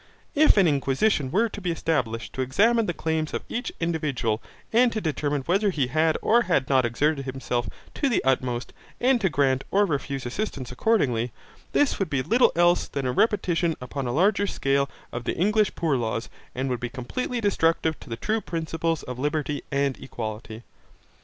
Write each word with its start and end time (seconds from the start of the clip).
If 0.33 0.57
an 0.57 0.67
inquisition 0.67 1.29
were 1.29 1.47
to 1.49 1.61
be 1.61 1.69
established 1.69 2.33
to 2.33 2.41
examine 2.41 2.87
the 2.87 2.91
claims 2.93 3.35
of 3.35 3.43
each 3.47 3.71
individual 3.79 4.41
and 4.73 4.91
to 4.91 4.99
determine 4.99 5.43
whether 5.43 5.69
he 5.69 5.85
had 5.93 6.17
or 6.23 6.41
had 6.41 6.67
not 6.69 6.85
exerted 6.87 7.25
himself 7.25 7.69
to 7.93 8.09
the 8.09 8.23
utmost, 8.25 8.73
and 8.99 9.21
to 9.21 9.29
grant 9.29 9.63
or 9.69 9.85
refuse 9.85 10.25
assistance 10.25 10.71
accordingly, 10.71 11.31
this 11.73 11.99
would 11.99 12.09
be 12.09 12.23
little 12.23 12.51
else 12.55 12.87
than 12.87 13.05
a 13.05 13.11
repetition 13.11 13.75
upon 13.79 14.07
a 14.07 14.11
larger 14.11 14.47
scale 14.47 14.89
of 15.11 15.25
the 15.25 15.37
English 15.37 15.75
poor 15.75 15.95
laws 15.95 16.29
and 16.55 16.67
would 16.71 16.79
be 16.79 16.89
completely 16.89 17.39
destructive 17.39 17.93
of 18.01 18.09
the 18.09 18.17
true 18.17 18.41
principles 18.41 19.03
of 19.03 19.19
liberty 19.19 19.61
and 19.71 19.99
equality. 19.99 20.63